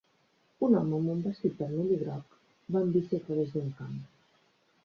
[0.67, 2.39] Un home amb un vestit vermell i groc
[2.77, 4.05] va en bici a través d'un camp.